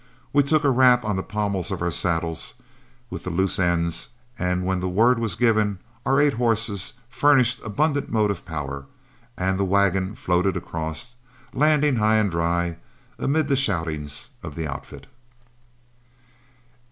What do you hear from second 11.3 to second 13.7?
landing high and dry amid the